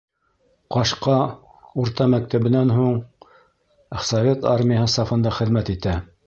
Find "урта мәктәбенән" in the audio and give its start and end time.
1.83-2.73